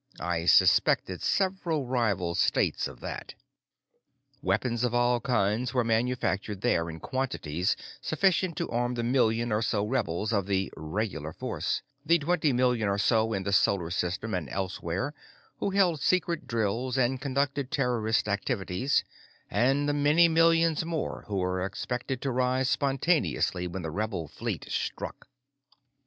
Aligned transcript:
I 0.19 0.47
suspected 0.47 1.21
several 1.21 1.85
rival 1.85 2.33
states 2.33 2.87
of 2.87 3.01
that! 3.01 3.35
Weapons 4.41 4.83
of 4.83 4.95
all 4.95 5.19
kinds 5.19 5.75
were 5.75 5.83
manufactured 5.83 6.61
there 6.61 6.89
in 6.89 6.99
quantities 6.99 7.75
sufficient 8.01 8.57
to 8.57 8.69
arm 8.71 8.95
the 8.95 9.03
million 9.03 9.51
or 9.51 9.61
so 9.61 9.85
rebels 9.85 10.33
of 10.33 10.47
the 10.47 10.73
"regular" 10.75 11.31
force, 11.31 11.83
the 12.03 12.17
twenty 12.17 12.51
million 12.51 12.87
or 12.89 12.97
so 12.97 13.31
in 13.33 13.43
the 13.43 13.53
Solar 13.53 13.91
System 13.91 14.33
and 14.33 14.49
elsewhere 14.49 15.13
who 15.57 15.69
held 15.69 16.01
secret 16.01 16.47
drills 16.47 16.97
and 16.97 17.21
conducted 17.21 17.69
terrorist 17.69 18.27
activities, 18.27 19.03
and 19.51 19.87
the 19.87 19.93
many 19.93 20.27
millions 20.27 20.83
more 20.83 21.25
who 21.27 21.35
were 21.37 21.63
expected 21.63 22.23
to 22.23 22.31
rise 22.31 22.67
spontaneously 22.67 23.67
when 23.67 23.83
the 23.83 23.91
rebel 23.91 24.27
fleet 24.27 24.65
struck. 24.67 25.27